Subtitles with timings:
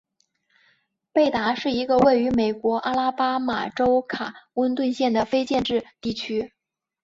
[1.13, 6.53] 贝达是一个位于美国阿拉巴马州卡温顿县的非建制地区。